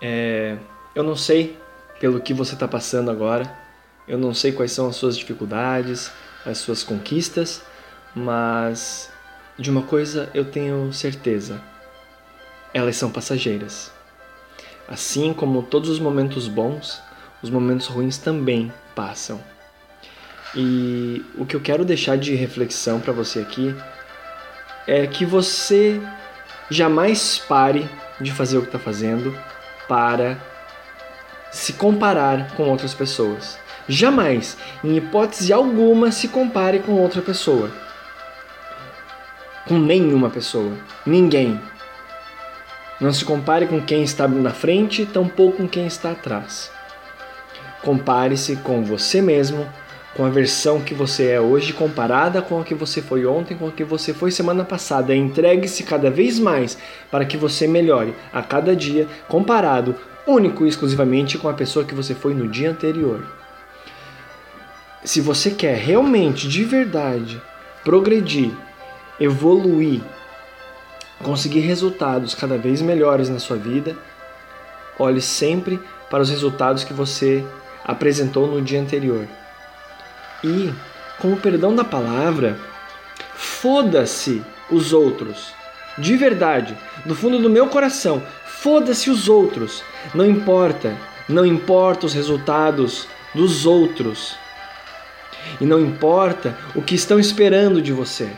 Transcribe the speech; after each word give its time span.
É, 0.00 0.56
eu 0.94 1.02
não 1.02 1.14
sei 1.14 1.58
pelo 2.00 2.20
que 2.20 2.32
você 2.32 2.54
está 2.54 2.66
passando 2.66 3.10
agora, 3.10 3.50
eu 4.08 4.18
não 4.18 4.32
sei 4.32 4.52
quais 4.52 4.72
são 4.72 4.88
as 4.88 4.96
suas 4.96 5.16
dificuldades, 5.16 6.10
as 6.44 6.58
suas 6.58 6.82
conquistas, 6.82 7.62
mas 8.14 9.10
de 9.58 9.70
uma 9.70 9.82
coisa 9.82 10.30
eu 10.34 10.44
tenho 10.44 10.92
certeza: 10.92 11.60
elas 12.72 12.96
são 12.96 13.10
passageiras. 13.10 13.92
Assim 14.88 15.32
como 15.32 15.62
todos 15.62 15.88
os 15.88 16.00
momentos 16.00 16.48
bons, 16.48 17.00
os 17.42 17.50
momentos 17.50 17.86
ruins 17.86 18.18
também 18.18 18.72
passam. 18.94 19.40
E 20.54 21.24
o 21.38 21.46
que 21.46 21.54
eu 21.54 21.60
quero 21.60 21.84
deixar 21.84 22.18
de 22.18 22.34
reflexão 22.34 22.98
para 22.98 23.12
você 23.12 23.38
aqui 23.38 23.72
é 24.86 25.06
que 25.06 25.24
você 25.24 26.00
jamais 26.68 27.38
pare 27.38 27.88
de 28.20 28.32
fazer 28.32 28.58
o 28.58 28.62
que 28.62 28.68
está 28.68 28.78
fazendo 28.78 29.32
para 29.90 30.38
se 31.50 31.72
comparar 31.72 32.54
com 32.54 32.62
outras 32.68 32.94
pessoas. 32.94 33.58
Jamais, 33.88 34.56
em 34.84 34.96
hipótese 34.96 35.52
alguma, 35.52 36.12
se 36.12 36.28
compare 36.28 36.78
com 36.78 36.92
outra 36.92 37.20
pessoa. 37.20 37.68
Com 39.66 39.80
nenhuma 39.80 40.30
pessoa. 40.30 40.74
Ninguém. 41.04 41.60
Não 43.00 43.12
se 43.12 43.24
compare 43.24 43.66
com 43.66 43.80
quem 43.80 44.04
está 44.04 44.28
na 44.28 44.50
frente, 44.50 45.04
tampouco 45.04 45.56
com 45.56 45.68
quem 45.68 45.88
está 45.88 46.12
atrás. 46.12 46.70
Compare-se 47.82 48.54
com 48.58 48.84
você 48.84 49.20
mesmo, 49.20 49.68
com 50.16 50.24
a 50.24 50.28
versão 50.28 50.80
que 50.80 50.92
você 50.92 51.28
é 51.28 51.40
hoje 51.40 51.72
comparada 51.72 52.42
com 52.42 52.60
a 52.60 52.64
que 52.64 52.74
você 52.74 53.00
foi 53.00 53.24
ontem, 53.24 53.56
com 53.56 53.68
a 53.68 53.72
que 53.72 53.84
você 53.84 54.12
foi 54.12 54.30
semana 54.30 54.64
passada. 54.64 55.14
Entregue-se 55.14 55.84
cada 55.84 56.10
vez 56.10 56.38
mais 56.38 56.76
para 57.10 57.24
que 57.24 57.36
você 57.36 57.66
melhore 57.66 58.14
a 58.32 58.42
cada 58.42 58.74
dia, 58.74 59.06
comparado 59.28 59.94
único 60.26 60.64
e 60.64 60.68
exclusivamente 60.68 61.38
com 61.38 61.48
a 61.48 61.54
pessoa 61.54 61.84
que 61.84 61.94
você 61.94 62.14
foi 62.14 62.34
no 62.34 62.48
dia 62.48 62.70
anterior. 62.70 63.24
Se 65.04 65.20
você 65.20 65.50
quer 65.50 65.76
realmente, 65.76 66.48
de 66.48 66.64
verdade, 66.64 67.40
progredir, 67.84 68.52
evoluir, 69.18 70.02
conseguir 71.22 71.60
resultados 71.60 72.34
cada 72.34 72.58
vez 72.58 72.82
melhores 72.82 73.28
na 73.28 73.38
sua 73.38 73.56
vida, 73.56 73.96
olhe 74.98 75.20
sempre 75.20 75.80
para 76.10 76.22
os 76.22 76.28
resultados 76.28 76.84
que 76.84 76.92
você 76.92 77.44
apresentou 77.84 78.46
no 78.46 78.60
dia 78.60 78.80
anterior. 78.80 79.26
E, 80.42 80.72
com 81.18 81.32
o 81.32 81.36
perdão 81.36 81.74
da 81.74 81.84
palavra, 81.84 82.58
foda-se 83.34 84.42
os 84.70 84.92
outros. 84.92 85.52
De 85.98 86.16
verdade, 86.16 86.76
do 87.04 87.14
fundo 87.14 87.38
do 87.38 87.50
meu 87.50 87.66
coração, 87.66 88.22
foda-se 88.46 89.10
os 89.10 89.28
outros. 89.28 89.82
Não 90.14 90.24
importa, 90.24 90.96
não 91.28 91.44
importa 91.44 92.06
os 92.06 92.14
resultados 92.14 93.06
dos 93.34 93.66
outros. 93.66 94.36
E 95.60 95.64
não 95.64 95.80
importa 95.80 96.56
o 96.74 96.82
que 96.82 96.94
estão 96.94 97.18
esperando 97.18 97.82
de 97.82 97.92
você. 97.92 98.30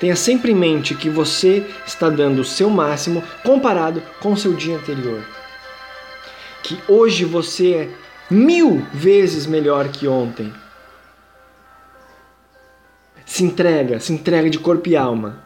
Tenha 0.00 0.16
sempre 0.16 0.52
em 0.52 0.56
mente 0.56 0.94
que 0.94 1.08
você 1.08 1.64
está 1.86 2.10
dando 2.10 2.40
o 2.40 2.44
seu 2.44 2.68
máximo 2.68 3.22
comparado 3.42 4.02
com 4.20 4.32
o 4.32 4.36
seu 4.36 4.52
dia 4.52 4.76
anterior. 4.76 5.24
Que 6.62 6.78
hoje 6.88 7.24
você 7.24 7.74
é 7.74 7.88
mil 8.30 8.86
vezes 8.92 9.46
melhor 9.46 9.88
que 9.88 10.08
ontem. 10.08 10.52
Se 13.34 13.42
entrega, 13.42 13.98
se 13.98 14.12
entrega 14.12 14.48
de 14.48 14.60
corpo 14.60 14.88
e 14.88 14.96
alma. 14.96 15.42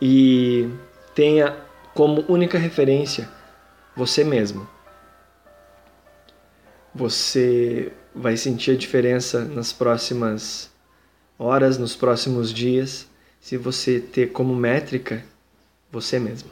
E 0.00 0.70
tenha 1.14 1.54
como 1.92 2.24
única 2.30 2.56
referência 2.56 3.28
você 3.94 4.24
mesmo. 4.24 4.66
Você 6.94 7.92
vai 8.14 8.38
sentir 8.38 8.70
a 8.70 8.74
diferença 8.74 9.44
nas 9.44 9.70
próximas 9.70 10.70
horas, 11.38 11.76
nos 11.76 11.94
próximos 11.94 12.54
dias, 12.54 13.06
se 13.38 13.58
você 13.58 14.00
ter 14.00 14.32
como 14.32 14.56
métrica 14.56 15.22
você 15.92 16.18
mesmo. 16.18 16.50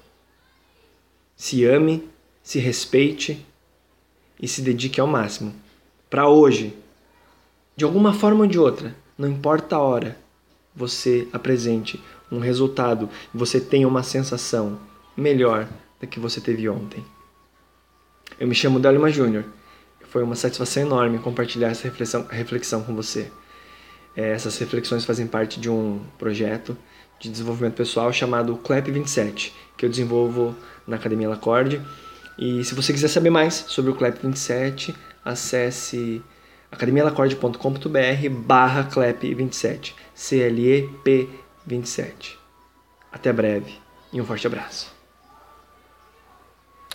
Se 1.35 1.65
ame, 1.65 2.07
se 2.43 2.59
respeite 2.59 3.43
e 4.39 4.47
se 4.47 4.61
dedique 4.61 5.01
ao 5.01 5.07
máximo. 5.07 5.55
Para 6.11 6.29
hoje, 6.29 6.77
de 7.75 7.87
alguma 7.87 8.13
forma 8.13 8.43
ou 8.43 8.47
de 8.47 8.59
outra, 8.59 9.03
não 9.17 9.29
importa 9.29 9.77
a 9.77 9.81
hora, 9.81 10.17
você 10.75 11.29
apresente 11.33 12.03
um 12.31 12.39
resultado, 12.39 13.09
você 13.33 13.61
tenha 13.61 13.87
uma 13.87 14.03
sensação 14.03 14.79
melhor 15.17 15.69
da 16.01 16.07
que 16.07 16.19
você 16.19 16.41
teve 16.41 16.69
ontem. 16.69 17.05
Eu 18.39 18.49
me 18.49 18.55
chamo 18.55 18.81
Delima 18.81 19.11
Júnior. 19.11 19.45
Foi 20.09 20.23
uma 20.23 20.35
satisfação 20.35 20.83
enorme 20.83 21.19
compartilhar 21.19 21.69
essa 21.69 21.85
reflexão, 21.85 22.27
reflexão 22.29 22.83
com 22.83 22.95
você. 22.95 23.31
É, 24.17 24.31
essas 24.31 24.57
reflexões 24.59 25.05
fazem 25.05 25.27
parte 25.27 25.59
de 25.59 25.69
um 25.69 26.01
projeto 26.19 26.77
de 27.19 27.29
desenvolvimento 27.29 27.75
pessoal 27.75 28.13
chamado 28.13 28.57
CLAP 28.57 28.89
27, 28.89 29.55
que 29.77 29.85
eu 29.85 29.91
desenvolvo 29.91 30.55
na 30.87 30.97
Academia 30.97 31.29
Lacorde. 31.29 31.81
E 32.39 32.65
se 32.65 32.75
você 32.75 32.93
quiser 32.93 33.09
saber 33.09 33.31
mais 33.31 33.55
sobre 33.69 33.91
o 33.91 33.95
CLAP 33.95 34.19
27, 34.23 34.95
acesse 35.25 36.23
academialacorde.com.br 36.75 38.29
barra 38.31 38.85
CLEP 38.85 39.35
27, 39.35 39.95
C-L-E-P 40.15 41.29
27. 41.67 42.39
Até 43.11 43.33
breve 43.33 43.75
e 44.13 44.21
um 44.21 44.25
forte 44.27 44.47
abraço. 44.47 44.94